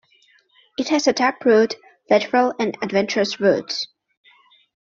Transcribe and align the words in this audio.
It 0.79 0.89
has 0.89 1.05
a 1.05 1.13
tap 1.13 1.45
root, 1.45 1.75
lateral 2.09 2.55
and 2.57 2.75
adventious 2.81 3.39
roots. 3.39 3.85